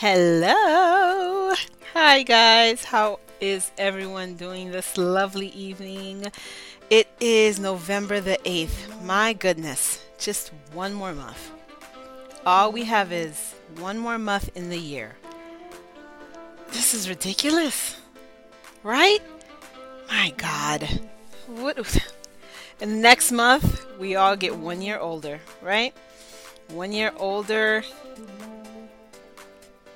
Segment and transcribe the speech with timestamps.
[0.00, 1.52] Hello.
[1.92, 2.84] Hi, guys.
[2.84, 6.32] How is everyone doing this lovely evening?
[6.88, 9.04] It is November the 8th.
[9.04, 11.50] My goodness, just one more month.
[12.46, 15.16] All we have is one more month in the year.
[16.72, 18.00] This is ridiculous,
[18.82, 19.20] right?
[20.08, 20.88] My God.
[21.46, 21.76] What?
[22.80, 25.92] And next month, we all get one year older, right?
[26.68, 27.84] One year older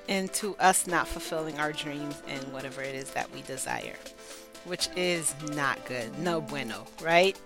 [0.07, 3.95] into us not fulfilling our dreams and whatever it is that we desire,
[4.65, 6.17] which is not good.
[6.19, 7.39] No bueno, right?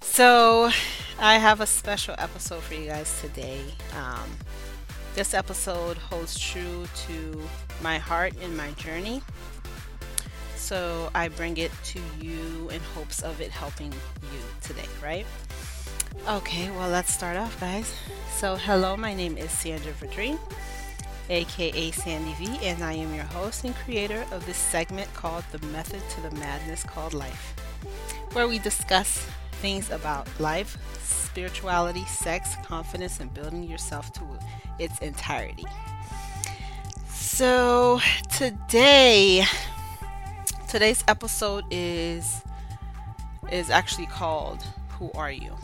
[0.00, 0.70] So,
[1.18, 3.60] I have a special episode for you guys today.
[3.96, 4.30] Um,
[5.14, 7.42] this episode holds true to
[7.82, 9.22] my heart and my journey.
[10.54, 15.26] So, I bring it to you in hopes of it helping you today, right?
[16.28, 17.92] Okay, well, let's start off, guys.
[18.36, 20.38] So, hello, my name is Sandra Verdreen
[21.28, 25.64] aka Sandy V, and I am your host and creator of this segment called The
[25.66, 27.54] Method to the Madness Called Life,
[28.32, 29.26] where we discuss
[29.60, 34.22] things about life, spirituality, sex, confidence, and building yourself to
[34.78, 35.66] its entirety.
[37.10, 38.00] So,
[38.36, 39.44] today,
[40.68, 42.42] today's episode is
[43.50, 44.62] is actually called
[44.98, 45.56] Who Are You?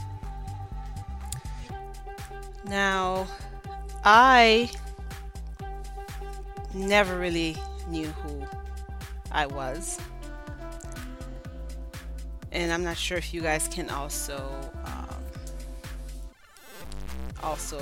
[2.65, 3.27] Now,
[4.05, 4.71] I
[6.75, 7.57] never really
[7.89, 8.45] knew who
[9.31, 9.99] I was.
[12.51, 14.37] And I'm not sure if you guys can also
[14.85, 15.17] um,
[17.43, 17.81] also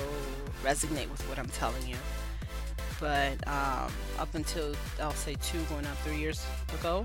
[0.63, 1.97] resonate with what I'm telling you.
[2.99, 6.45] But um, up until I'll say two, going on three years
[6.79, 7.03] ago,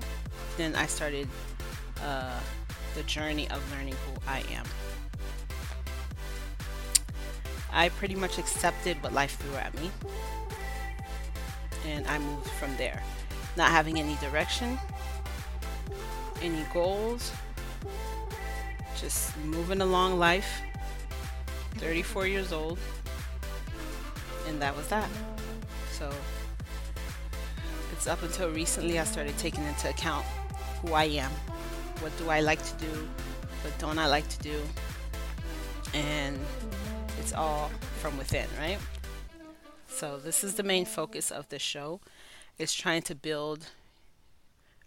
[0.55, 1.27] then I started
[2.03, 2.39] uh,
[2.95, 4.65] the journey of learning who I am.
[7.71, 9.91] I pretty much accepted what life threw at me
[11.85, 13.01] and I moved from there.
[13.55, 14.77] Not having any direction,
[16.41, 17.31] any goals,
[18.99, 20.61] just moving along life.
[21.75, 22.79] 34 years old,
[24.47, 25.09] and that was that.
[25.91, 26.11] So
[27.91, 30.25] it's up until recently I started taking into account
[30.81, 31.31] who I am.
[31.99, 33.07] What do I like to do?
[33.61, 34.59] What don't I like to do?
[35.93, 36.39] And
[37.19, 38.77] it's all from within, right?
[39.97, 42.01] So this is the main focus of the show
[42.59, 43.65] is trying to build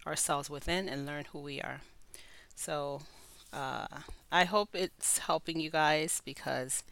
[0.06, 1.80] ourselves within and learn who we are.
[2.54, 3.00] So
[3.52, 3.88] uh,
[4.30, 6.84] I hope it's helping you guys because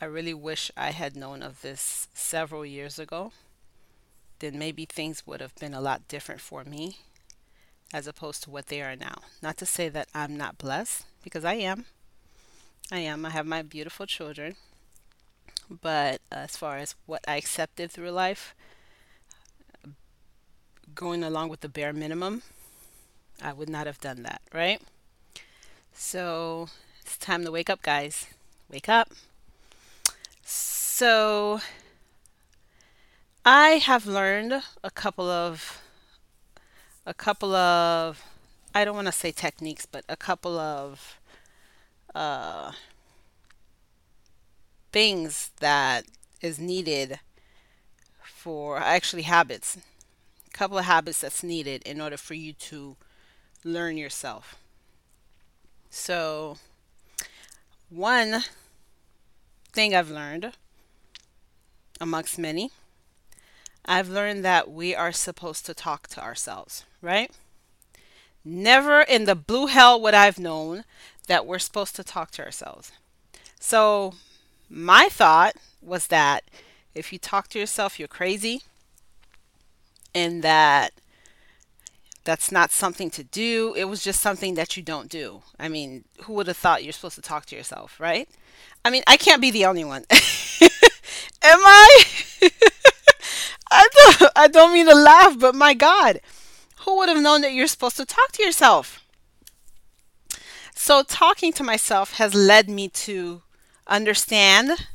[0.00, 3.30] I really wish I had known of this several years ago.
[4.40, 6.96] Then maybe things would have been a lot different for me
[7.92, 9.18] as opposed to what they are now.
[9.40, 11.84] Not to say that I'm not blessed because I am.
[12.90, 13.24] I am.
[13.24, 14.56] I have my beautiful children.
[15.70, 18.54] But as far as what I accepted through life,
[20.94, 22.42] going along with the bare minimum,
[23.42, 24.80] I would not have done that, right?
[25.92, 26.68] So
[27.00, 28.26] it's time to wake up, guys.
[28.70, 29.12] Wake up.
[30.42, 31.60] So
[33.44, 35.82] I have learned a couple of
[37.06, 38.22] a couple of
[38.74, 41.18] I don't want to say techniques, but a couple of
[42.14, 42.72] uh,
[44.94, 46.04] things that
[46.40, 47.18] is needed
[48.22, 49.76] for actually habits
[50.46, 52.94] a couple of habits that's needed in order for you to
[53.64, 54.54] learn yourself.
[55.90, 56.58] So
[57.90, 58.44] one
[59.72, 60.52] thing i've learned
[62.00, 62.70] amongst many
[63.84, 67.32] i've learned that we are supposed to talk to ourselves right?
[68.44, 70.84] Never in the blue hell would i've known
[71.26, 72.92] that we're supposed to talk to ourselves.
[73.58, 74.14] So
[74.68, 76.44] my thought was that
[76.94, 78.62] if you talk to yourself, you're crazy
[80.14, 80.92] and that
[82.24, 83.74] that's not something to do.
[83.76, 85.42] It was just something that you don't do.
[85.58, 88.28] I mean, who would have thought you're supposed to talk to yourself, right?
[88.84, 90.04] I mean, I can't be the only one.
[90.10, 90.70] Am
[91.42, 92.04] I?
[93.70, 96.20] I don't, I don't mean to laugh, but my God,
[96.80, 99.04] who would have known that you're supposed to talk to yourself?
[100.74, 103.42] So, talking to myself has led me to
[103.86, 104.86] understand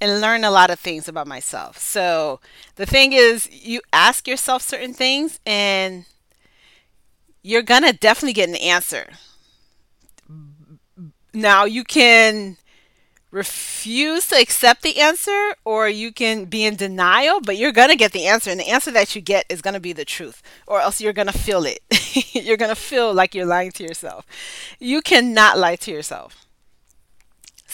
[0.00, 1.78] and learn a lot of things about myself.
[1.78, 2.40] So
[2.76, 6.04] the thing is, you ask yourself certain things and
[7.42, 9.10] you're going to definitely get an answer.
[11.32, 12.56] Now, you can
[13.30, 17.96] refuse to accept the answer or you can be in denial, but you're going to
[17.96, 18.50] get the answer.
[18.50, 21.12] And the answer that you get is going to be the truth, or else you're
[21.12, 21.80] going to feel it.
[22.32, 24.24] you're going to feel like you're lying to yourself.
[24.78, 26.43] You cannot lie to yourself.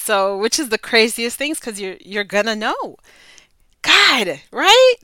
[0.02, 2.96] So, which is the craziest things because you're you're gonna know.
[3.82, 4.96] God, right?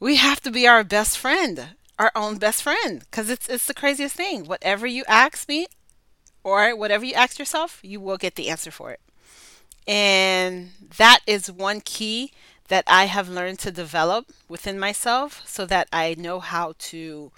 [0.00, 1.68] We have to be our best friend,
[1.98, 4.44] our own best friend, because it's it's the craziest thing.
[4.44, 5.66] Whatever you ask me
[6.44, 9.00] or whatever you ask yourself, you will get the answer for it.
[9.86, 12.32] And that is one key
[12.68, 17.32] that I have learned to develop within myself so that I know how to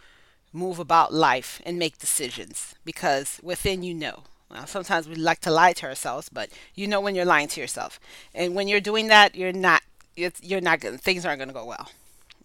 [0.52, 4.24] move about life and make decisions because within you know.
[4.50, 7.60] Well, sometimes we like to lie to ourselves, but you know when you're lying to
[7.60, 7.98] yourself.
[8.34, 9.82] And when you're doing that, you're not
[10.16, 11.90] it's, you're not going things aren't going to go well.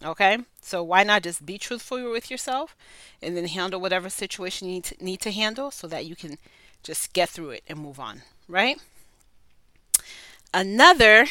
[0.04, 0.38] Okay?
[0.60, 2.76] So why not just be truthful with yourself
[3.22, 6.38] and then handle whatever situation you need to, need to handle so that you can
[6.82, 8.80] just get through it and move on, right?
[10.52, 11.26] Another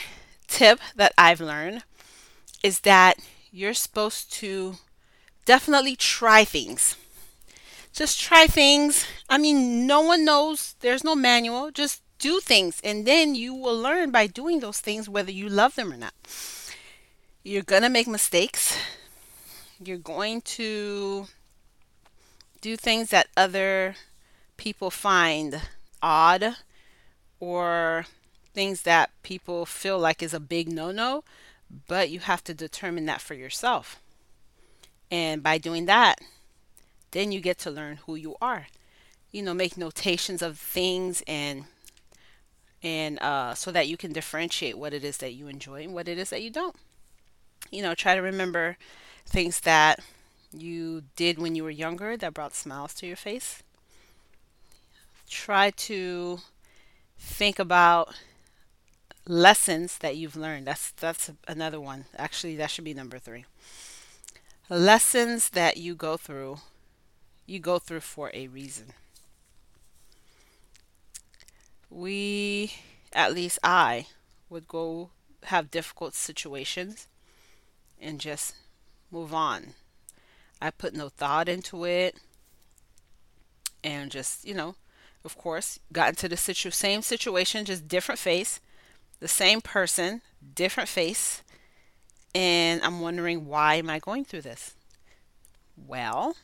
[0.47, 1.83] tip that I've learned
[2.63, 3.17] is that
[3.51, 4.75] you're supposed to
[5.45, 6.95] definitely try things.
[7.93, 9.05] Just try things.
[9.29, 11.71] I mean, no one knows, there's no manual.
[11.71, 15.75] Just do things, and then you will learn by doing those things whether you love
[15.75, 16.13] them or not.
[17.43, 18.77] You're going to make mistakes.
[19.83, 21.25] You're going to
[22.61, 23.95] do things that other
[24.55, 25.59] people find
[26.03, 26.57] odd
[27.39, 28.05] or
[28.53, 31.23] things that people feel like is a big no no,
[31.88, 33.99] but you have to determine that for yourself.
[35.09, 36.19] And by doing that,
[37.12, 38.68] then you get to learn who you are.
[39.31, 41.66] You know, make notations of things and
[42.84, 46.08] and uh, so that you can differentiate what it is that you enjoy and what
[46.08, 46.75] it is that you don't.
[47.69, 48.78] You know, try to remember
[49.25, 50.00] things that
[50.52, 53.62] you did when you were younger that brought smiles to your face.
[55.30, 56.40] Try to
[57.18, 58.13] think about
[59.28, 60.68] lessons that you've learned.
[60.68, 62.06] That's that's another one.
[62.18, 63.46] Actually, that should be number 3.
[64.69, 66.58] Lessons that you go through,
[67.45, 68.93] you go through for a reason.
[71.89, 72.73] We,
[73.13, 74.07] at least I,
[74.49, 75.09] would go
[75.43, 77.07] have difficult situations
[77.99, 78.55] and just
[79.11, 79.73] move on.
[80.61, 82.15] I put no thought into it
[83.83, 84.75] and just, you know,
[85.25, 88.59] of course, got into the situ- same situation, just different face
[89.21, 90.21] the same person,
[90.55, 91.43] different face,
[92.35, 94.73] and I'm wondering why am I going through this?
[95.77, 96.35] Well,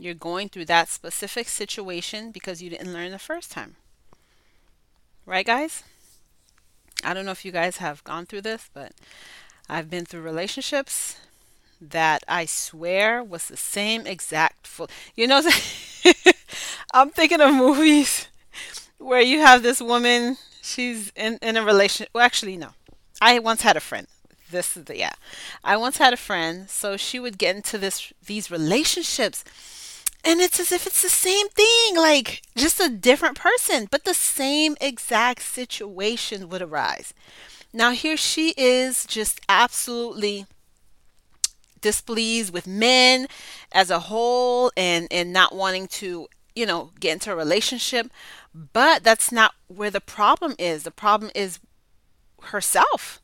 [0.00, 3.76] you're going through that specific situation because you didn't learn the first time.
[5.26, 5.82] Right, guys?
[7.04, 8.92] I don't know if you guys have gone through this, but
[9.68, 11.16] I've been through relationships
[11.80, 14.68] that I swear was the same exact.
[15.16, 15.42] You know,
[16.94, 18.28] I'm thinking of movies
[18.98, 22.10] where you have this woman she's in in a relationship.
[22.14, 22.70] Well, actually, no.
[23.20, 24.06] I once had a friend.
[24.50, 25.12] This is the yeah.
[25.64, 29.44] I once had a friend, so she would get into this these relationships,
[30.24, 34.14] and it's as if it's the same thing, like just a different person, but the
[34.14, 37.14] same exact situation would arise.
[37.72, 40.46] Now here she is, just absolutely
[41.80, 43.26] displeased with men
[43.72, 48.10] as a whole, and and not wanting to you know get into a relationship
[48.54, 50.82] but that's not where the problem is.
[50.82, 51.60] The problem is
[52.44, 53.20] herself.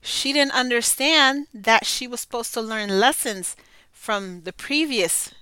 [0.00, 3.56] She didn't understand that she was supposed to learn lessons
[3.92, 5.32] from the previous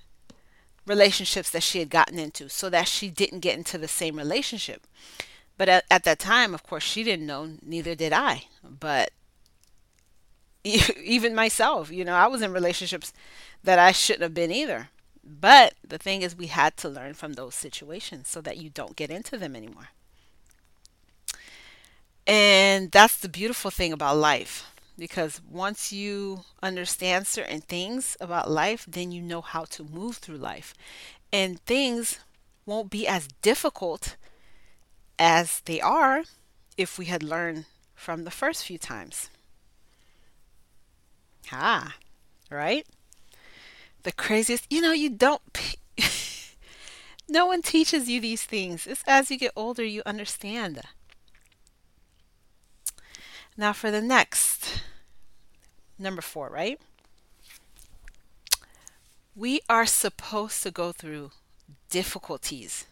[0.85, 4.87] relationships that she had gotten into so that she didn't get into the same relationship.
[5.57, 8.45] But at, at that time, of course, she didn't know, neither did I.
[8.63, 9.11] But
[10.63, 13.13] even myself, you know, I was in relationships
[13.63, 14.89] that I shouldn't have been either.
[15.23, 18.95] But the thing is, we had to learn from those situations so that you don't
[18.95, 19.89] get into them anymore.
[22.25, 28.85] And that's the beautiful thing about life because once you understand certain things about life,
[28.87, 30.73] then you know how to move through life.
[31.33, 32.19] And things
[32.65, 34.15] won't be as difficult
[35.17, 36.23] as they are
[36.77, 39.29] if we had learned from the first few times.
[41.51, 41.95] Ah,
[42.49, 42.85] right?
[44.03, 44.65] the craziest.
[44.69, 45.41] You know, you don't.
[47.29, 48.87] no one teaches you these things.
[48.87, 50.81] It's as you get older you understand.
[53.57, 54.50] Now for the next
[56.01, 56.79] number 4, right?
[59.35, 61.31] We are supposed to go through
[61.89, 62.85] difficulties.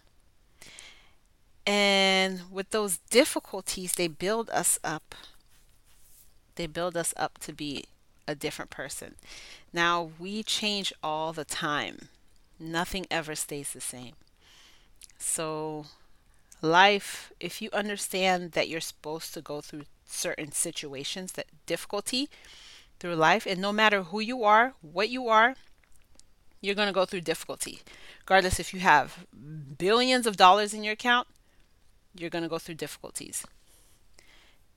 [1.65, 5.15] And with those difficulties, they build us up.
[6.55, 7.85] They build us up to be
[8.27, 9.15] a different person.
[9.73, 12.09] Now, we change all the time,
[12.59, 14.13] nothing ever stays the same.
[15.17, 15.85] So,
[16.61, 22.29] life, if you understand that you're supposed to go through certain situations, that difficulty
[22.99, 25.55] through life, and no matter who you are, what you are,
[26.61, 27.79] you're going to go through difficulty.
[28.21, 29.25] Regardless if you have
[29.77, 31.27] billions of dollars in your account,
[32.15, 33.45] you're going to go through difficulties.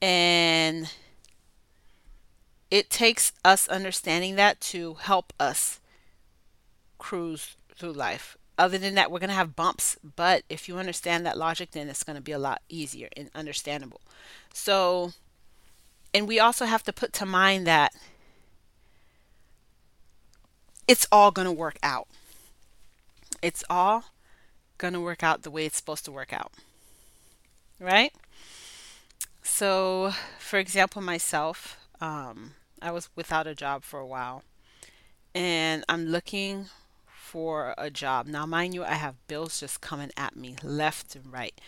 [0.01, 0.91] And
[2.71, 5.81] it takes us understanding that to help us
[6.99, 8.37] cruise through life.
[8.57, 11.89] Other than that, we're going to have bumps, but if you understand that logic, then
[11.89, 14.01] it's going to be a lot easier and understandable.
[14.53, 15.13] So,
[16.15, 17.95] and we also have to put to mind that
[20.87, 22.09] it's all going to work out.
[23.41, 24.05] It's all
[24.79, 26.53] going to work out the way it's supposed to work out.
[27.79, 28.13] Right?
[29.43, 34.43] So, for example, myself, um, I was without a job for a while
[35.35, 36.67] and I'm looking
[37.07, 38.27] for a job.
[38.27, 41.59] Now, mind you, I have bills just coming at me left and right,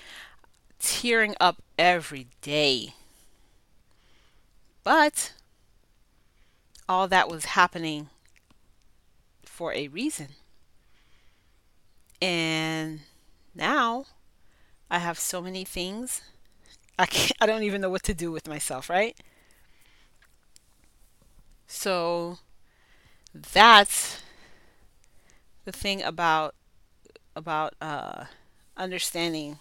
[0.79, 2.95] tearing up every day.
[4.83, 5.33] But
[6.89, 8.11] all that was happening
[9.55, 10.31] for a reason.
[12.21, 13.01] And
[13.55, 14.07] now
[14.91, 16.23] I have so many things.
[16.99, 17.07] I
[17.41, 19.17] I don't even know what to do with myself, right?
[21.67, 22.39] So
[23.35, 24.23] that's
[25.65, 26.55] the thing about
[27.37, 28.27] about uh,
[28.77, 29.59] understanding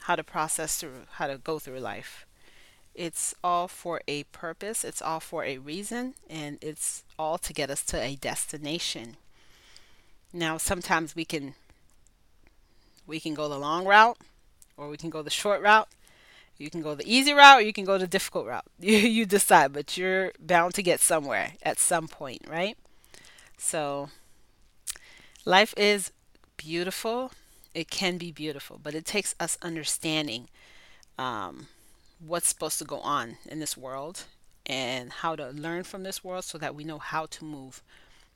[0.00, 2.26] how to process through how to go through life.
[2.94, 7.70] It's all for a purpose, it's all for a reason, and it's all to get
[7.70, 9.16] us to a destination.
[10.32, 11.54] Now, sometimes we can
[13.06, 14.18] we can go the long route
[14.76, 15.88] or we can go the short route.
[16.56, 18.64] You can go the easy route or you can go the difficult route.
[18.78, 22.76] You, you decide, but you're bound to get somewhere at some point, right?
[23.58, 24.10] So,
[25.44, 26.12] life is
[26.56, 27.32] beautiful.
[27.74, 30.48] It can be beautiful, but it takes us understanding
[31.18, 31.66] um,
[32.26, 34.24] what's supposed to go on in this world
[34.66, 37.82] and how to learn from this world so that we know how to move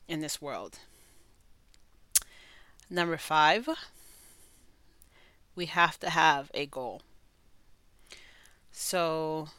[0.07, 0.79] in this world.
[2.89, 3.67] Number five,
[5.55, 7.01] we have to have a goal.
[8.71, 9.49] So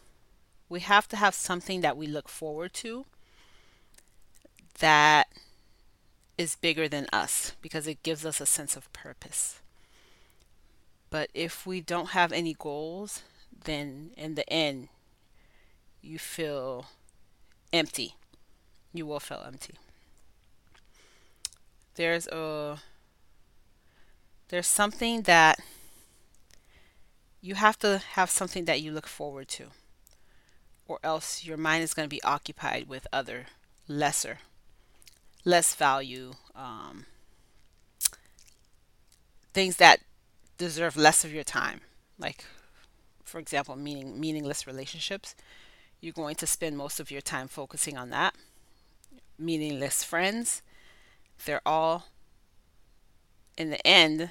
[0.68, 3.06] we have to have something that we look forward to
[4.78, 5.28] that
[6.38, 9.60] is bigger than us because it gives us a sense of purpose.
[11.10, 13.22] But if we don't have any goals,
[13.64, 14.88] then in the end,
[16.02, 16.86] you feel
[17.72, 18.14] empty.
[18.92, 19.74] You will feel empty.
[21.94, 22.78] There's a
[24.48, 25.60] there's something that
[27.40, 29.66] you have to have something that you look forward to,
[30.86, 33.46] or else your mind is going to be occupied with other
[33.86, 34.38] lesser,
[35.44, 37.06] less value um,
[39.52, 40.00] things that
[40.58, 41.80] deserve less of your time.
[42.18, 42.44] Like,
[43.30, 45.34] for example, meaning meaningless relationships.
[46.00, 48.34] You're going to spend most of your time focusing on that.
[49.38, 50.62] Meaningless friends.
[51.44, 52.08] They're all,
[53.56, 54.30] in the end,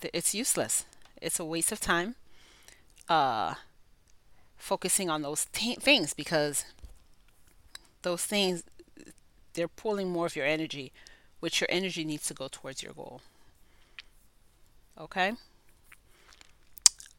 [0.00, 0.84] it's useless.
[1.20, 2.14] It's a waste of time
[3.08, 3.54] uh,
[4.56, 6.64] focusing on those t- things because
[8.02, 8.64] those things
[9.54, 10.92] they're pulling more of your energy,
[11.40, 13.20] which your energy needs to go towards your goal.
[14.98, 15.32] Okay?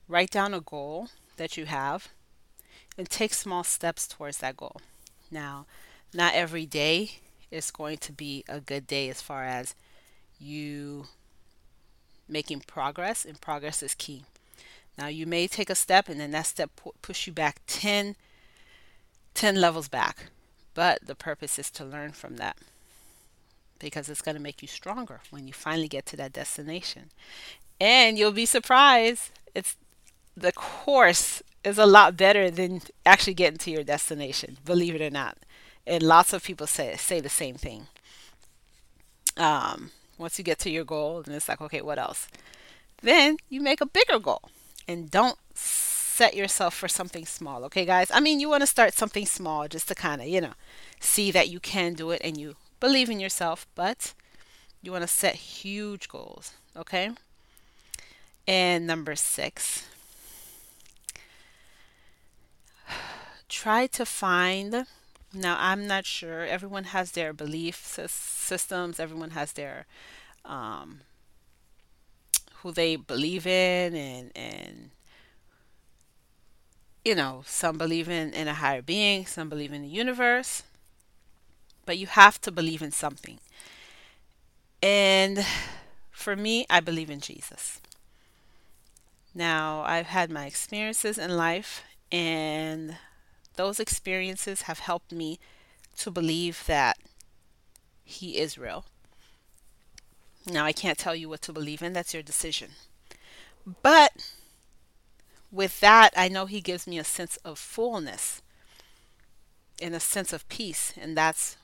[0.07, 2.10] Write down a goal that you have
[2.98, 4.81] and take small steps towards that goal.
[5.31, 5.65] Now,
[6.13, 7.19] not every day
[7.50, 9.75] is going to be a good day as far as
[10.39, 11.05] you
[12.27, 14.24] making progress, and progress is key.
[14.98, 18.15] Now you may take a step and then that step pu- push you back 10,
[19.33, 20.25] 10 levels back.
[20.74, 22.57] But the purpose is to learn from that
[23.79, 27.10] because it's going to make you stronger when you finally get to that destination.
[27.79, 29.31] And you'll be surprised.
[29.53, 29.75] It's
[30.36, 35.10] the course is a lot better than actually getting to your destination, believe it or
[35.10, 35.38] not.
[35.86, 37.88] And lots of people say say the same thing.
[39.38, 42.28] Um, once you get to your goal, and it's like, okay, what else?
[43.02, 44.42] Then you make a bigger goal
[44.88, 48.12] and don't set yourself for something small, okay, guys?
[48.13, 50.54] I mean, you want to start something small just to kind of, you know,
[51.00, 54.13] see that you can do it and you believe in yourself, but
[54.82, 57.12] you want to set huge goals, okay?
[58.48, 59.88] And number six,
[63.53, 64.86] try to find.
[65.33, 66.41] Now, I'm not sure.
[66.45, 69.86] Everyone has their belief systems, everyone has their
[70.45, 71.01] um,
[72.62, 74.91] who they believe in and and
[77.05, 80.63] you know some believe in in a higher being some believe in the universe
[81.86, 83.39] but you have to believe in something
[84.81, 85.45] and
[86.12, 87.79] for me i believe in jesus
[89.33, 92.98] now i've had my experiences in life and
[93.55, 95.39] those experiences have helped me
[95.98, 96.98] to believe that
[98.03, 98.86] he is real
[100.45, 102.72] now, I can't tell you what to believe in, that's your decision.
[103.81, 104.33] But
[105.51, 108.41] with that, I know He gives me a sense of fullness.
[109.81, 111.57] and a sense of peace, and that's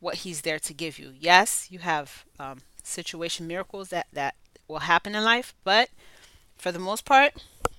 [0.00, 1.12] what He's there to give you.
[1.18, 4.34] Yes, you have um, situation miracles that that
[4.68, 5.90] will happen in life, but
[6.56, 7.32] for the most part,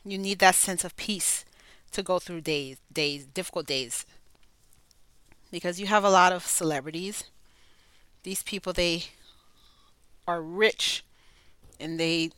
[0.04, 1.46] you need that sense of peace
[1.92, 4.06] to go through days, days, difficult days.
[5.52, 7.26] Because you have a lot of celebrities.
[8.24, 9.06] These people they
[10.28, 11.04] are rich
[11.80, 12.32] and they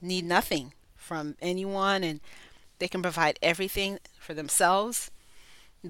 [0.00, 2.20] need nothing from anyone and
[2.78, 5.10] they can provide everything for themselves.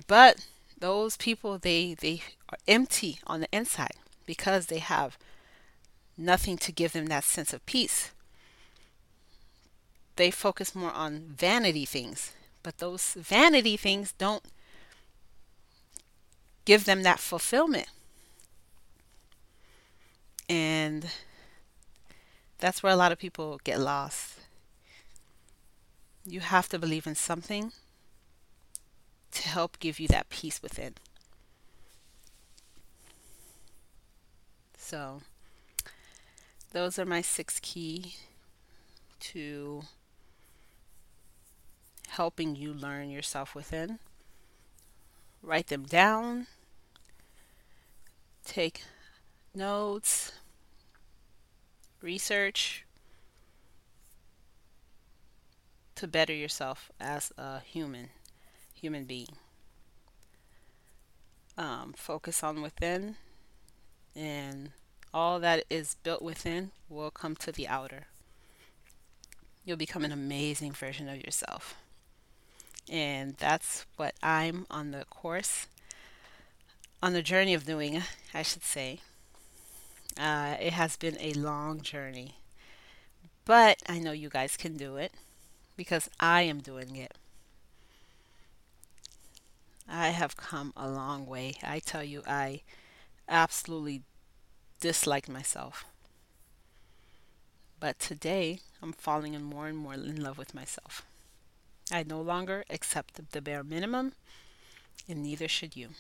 [0.06, 0.46] But
[0.78, 5.16] those people they they are empty on the inside because they have
[6.16, 8.10] nothing to give them that sense of peace.
[10.16, 12.32] They focus more on vanity things,
[12.62, 14.44] but those vanity things don't
[16.64, 17.88] give them that fulfillment.
[20.48, 21.06] And
[22.58, 24.38] that's where a lot of people get lost.
[26.24, 27.72] You have to believe in something
[29.32, 30.94] to help give you that peace within.
[34.76, 35.22] So,
[36.72, 38.16] those are my six key
[39.20, 39.82] to
[42.12, 43.98] helping you learn yourself within.
[45.42, 46.46] Write them down,
[48.44, 48.82] take
[49.54, 50.32] notes,
[52.02, 52.84] research
[55.94, 58.10] to better yourself as a human,
[58.74, 59.36] human being.
[61.56, 63.16] Um, focus on within,
[64.14, 64.70] and
[65.14, 68.04] all that is built within will come to the outer.
[69.64, 71.74] You'll become an amazing version of yourself.
[72.88, 75.66] And that's what I'm on the course,
[77.02, 79.00] on the journey of doing, I should say.
[80.18, 82.36] Uh, it has been a long journey,
[83.44, 85.12] but I know you guys can do it
[85.76, 87.14] because I am doing it.
[89.88, 91.54] I have come a long way.
[91.62, 92.62] I tell you, I
[93.28, 94.02] absolutely
[94.80, 95.84] disliked myself.
[97.80, 101.02] But today, I'm falling in more and more in love with myself.
[101.92, 104.14] I no longer accept the bare minimum,
[105.08, 105.90] and neither should you.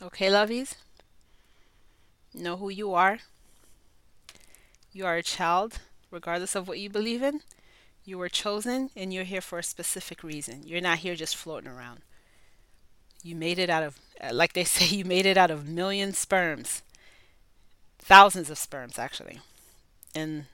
[0.00, 0.76] Okay, lovies?
[2.32, 3.18] Know who you are.
[4.92, 7.42] You are a child, regardless of what you believe in.
[8.04, 10.62] You were chosen, and you're here for a specific reason.
[10.64, 12.00] You're not here just floating around.
[13.22, 16.12] You made it out of, uh, like they say, you made it out of million
[16.12, 16.82] sperms,
[17.98, 19.40] thousands of sperms, actually.
[20.14, 20.46] And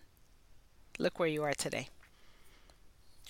[0.99, 1.89] look where you are today.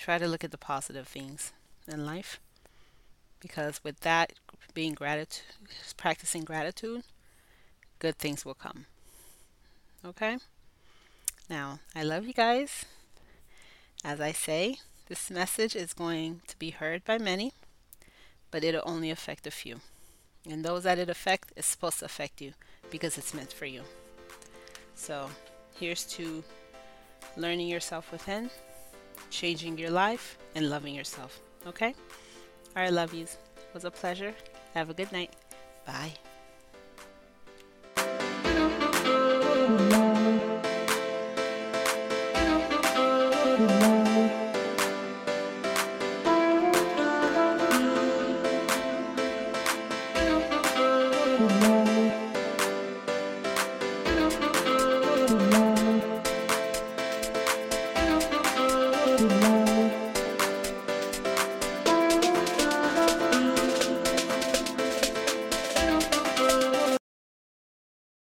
[0.07, 1.53] Try to look at the positive things
[1.89, 2.39] in life
[3.41, 4.35] because with that
[4.73, 5.43] being gratitude
[5.97, 7.03] practicing gratitude
[7.99, 8.87] good things will come.
[10.05, 10.37] Okay?
[11.51, 12.85] Now, I love you guys.
[14.05, 14.77] As I say,
[15.09, 17.53] this message is going to be heard by many,
[18.53, 19.81] but it'll only affect a few.
[20.49, 22.53] And those that it affect is supposed to affect you
[22.93, 23.83] because it's meant for you.
[24.95, 25.29] So,
[25.81, 26.45] here's to
[27.37, 28.51] learning yourself within,
[29.31, 31.41] changing your life, and loving yourself.
[31.67, 31.95] Okay?
[32.77, 33.39] All right, love yous.
[33.57, 34.35] It was a pleasure.
[34.75, 35.35] Have a good night.
[35.87, 36.13] Bye.